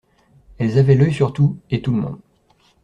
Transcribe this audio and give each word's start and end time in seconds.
Elles 0.57 0.79
avaient 0.79 0.95
l’œil 0.95 1.13
sur 1.13 1.31
tout 1.31 1.59
et 1.69 1.83
tout 1.83 1.91
le 1.91 2.01
monde. 2.01 2.19